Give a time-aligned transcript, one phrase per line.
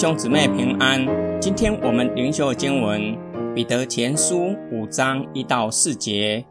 [0.00, 1.04] 兄姊妹平安。
[1.40, 3.02] 今天我们灵修经文
[3.52, 4.36] 《彼得前书》
[4.70, 6.46] 五章一到四节。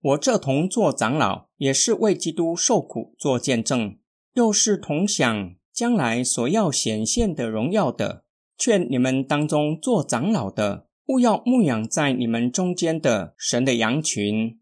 [0.00, 3.98] 我这同作长老，也是为基督受苦做见证，
[4.32, 8.24] 又是同享将来所要显现的荣耀的。
[8.56, 14.58] 劝你们当中做长老的，务要牧养在你们中间的神的羊群，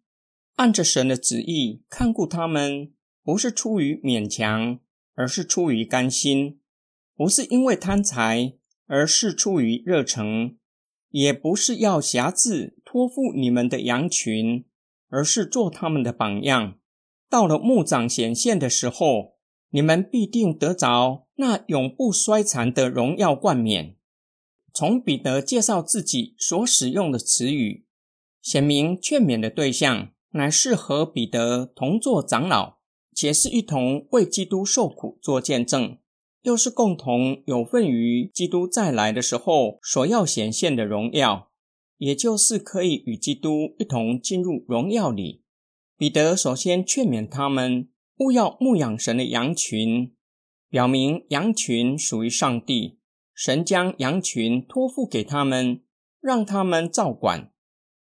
[0.57, 2.91] 按着神的旨意看顾他们，
[3.23, 4.81] 不是出于勉强，
[5.15, 6.59] 而是出于甘心。
[7.17, 8.53] 不是因为贪财，
[8.87, 10.57] 而是出于热诚；
[11.11, 14.67] 也不是要挟制托付你们的羊群，
[15.09, 16.79] 而是做他们的榜样。
[17.31, 19.37] 到了牧长显现的时候，
[19.71, 23.97] 你们必定得着那永不衰残的荣耀冠冕。
[24.75, 27.87] 从彼得介绍自己所使用的词语，
[28.43, 32.77] 显明劝勉的对象乃是和彼得同作长老，
[33.15, 35.97] 且是一同为基督受苦做见证。
[36.47, 41.51] 又是共同有份于基督再来的时候所要显现的荣耀，
[41.99, 45.43] 也就是可以与基督一同进入荣耀里。
[45.99, 47.89] 彼得首先劝勉他们，
[48.19, 50.15] 勿要牧养神的羊群，
[50.71, 53.01] 表明羊群属于上帝，
[53.35, 55.83] 神将羊群托付给他们，
[56.21, 57.51] 让他们照管，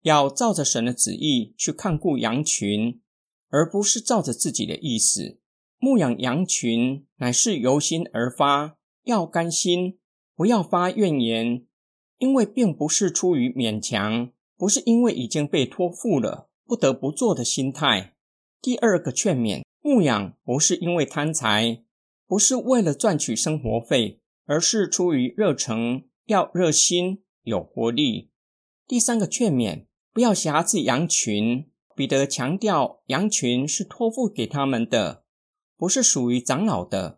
[0.01, 2.99] 要照着神的旨意去看顾羊群，
[3.49, 5.40] 而不是照着自己的意思。
[5.83, 9.97] 牧养羊群乃是由心而发，要甘心，
[10.35, 11.65] 不要发怨言，
[12.19, 18.13] 因为并不是出于勉强，不是因为已经被托付了，不得不做的心态。
[18.61, 21.83] 第二个劝勉，牧养不是因为贪财，
[22.27, 28.29] 不是为了赚取生活费，而是出于热诚，要热心有活力。
[28.87, 31.67] 第三个劝勉，不要挟制羊群。
[31.95, 35.23] 彼得强调，羊群是托付给他们的。
[35.81, 37.17] 不是属于长老的，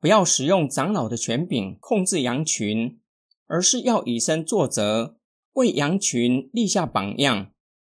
[0.00, 2.98] 不要使用长老的权柄控制羊群，
[3.46, 5.18] 而是要以身作则，
[5.52, 7.52] 为羊群立下榜样。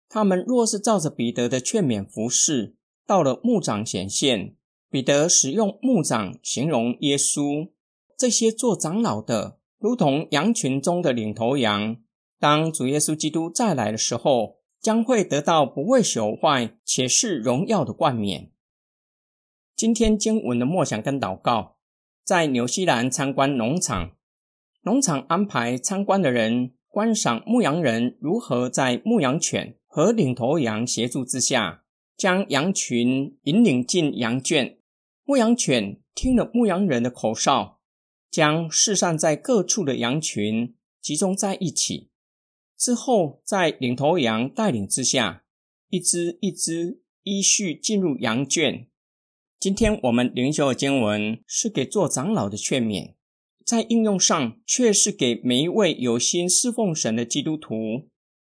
[0.10, 4.56] 他们若是照着彼得的劝勉服侍，到了牧长显现，
[4.90, 7.70] 彼得使用牧长形容耶稣。
[8.18, 11.98] 这些做长老的，如同羊群中的领头羊。
[12.40, 18.50] 当主耶稣基督再来的时候，将会得到不会朽坏且是荣耀的冠冕。
[19.76, 21.78] 今天经文的默想跟祷告，
[22.24, 24.16] 在纽西兰参观农场，
[24.84, 31.84] 农场安排参观的人观赏牧羊人如何在牧羊犬和领头羊协助之下，
[32.16, 34.78] 将羊群引领进羊圈。
[35.26, 37.80] 牧羊犬听了牧羊人的口哨，
[38.30, 42.12] 将四散在各处的羊群集中在一起，
[42.78, 45.44] 之后在领头羊带领之下，
[45.90, 48.88] 一只一只依序进入羊圈。
[49.64, 53.14] 今天我们灵修的经文是给做长老的劝勉，
[53.66, 58.10] 在应用上却是给每一位有心侍奉神的基督徒。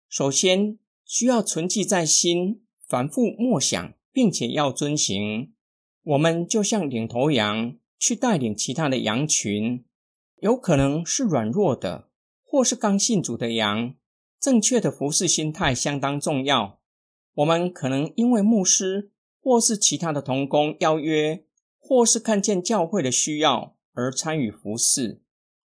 [0.08, 5.52] 首先需要存记在心，反复默想，并且要遵行。
[6.04, 9.84] 我们就像领头羊去带领其他的羊群，
[10.36, 12.08] 有可能是软弱的，
[12.44, 13.96] 或是刚信主的羊。
[14.38, 16.78] 正确的服侍心态相当重要。
[17.34, 19.10] 我们可能因为牧师。
[19.40, 21.44] 或是其他的同工邀约，
[21.78, 25.22] 或是看见教会的需要而参与服侍，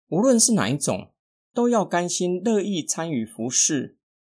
[0.08, 1.12] 无论是哪一种，
[1.54, 3.96] 都要甘心乐意参与服侍，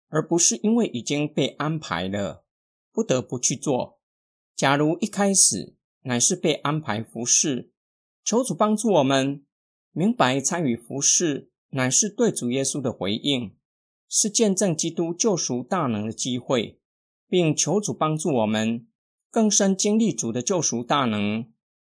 [0.09, 2.44] 而不是因为已经被安排了，
[2.92, 3.98] 不得不去做。
[4.54, 7.72] 假如一开始乃是被安排服侍，
[8.25, 9.44] 求主帮助我们
[9.92, 13.54] 明白参与服侍乃是对主耶稣的回应，
[14.09, 16.81] 是见证基督救赎大能的机会，
[17.28, 18.86] 并求主帮助我们。
[19.36, 21.44] 更深经历主的救赎大能，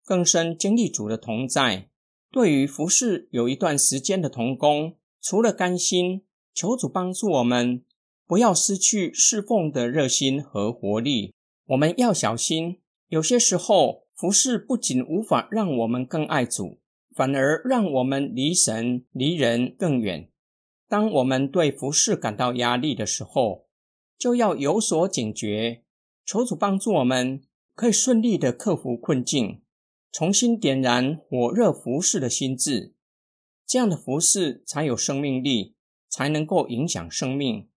[0.05, 1.89] 更深经历主的同在。
[2.33, 7.85] 对于服侍有一段时间的同工，除了甘心，求主帮助我们，
[8.27, 11.35] 不要失去侍奉的热心和活力。
[11.67, 12.81] 我们要小心，
[13.11, 16.81] 有些时候服侍不仅无法让我们更爱主，
[17.15, 20.29] 反而让我们离神离人更远。
[20.89, 23.69] 当我们对服侍感到压力的时候，
[24.19, 25.85] 就要有所警觉。
[26.27, 27.41] 求主帮助我们，
[27.73, 29.63] 可以顺利的克服困境，
[30.11, 32.95] 重新点燃火热服饰的心志。
[33.65, 35.77] 这样的服饰才有生命力，
[36.09, 37.69] 才能够影响生命。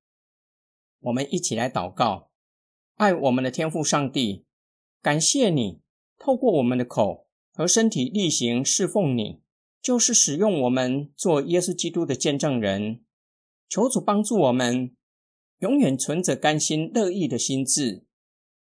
[1.01, 2.31] 我们一起来祷告：
[2.95, 4.45] 爱我们的天父上帝，
[4.99, 5.81] 感谢你
[6.17, 9.41] 透过我们的口和身体力行侍奉你，
[9.79, 13.03] 就是使用我们做耶稣基督的见证人。
[13.69, 14.95] 求主帮助我们，
[15.59, 18.07] 永远存着甘心乐意的心志。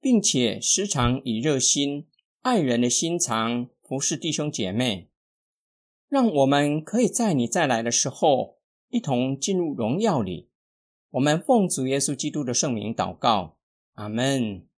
[0.06, 2.06] 并且时常以热心
[2.43, 5.08] 爱人的心肠服侍弟兄姐妹。
[6.08, 10.49] 让我们可以在你再来的时候一同进入荣耀里。
[11.11, 13.56] 我们奉主耶稣基督的圣名祷告，
[13.94, 14.69] 阿门。